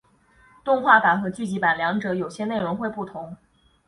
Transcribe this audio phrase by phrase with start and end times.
[0.63, 3.37] 动画版和剧集版两者有些内容会不同。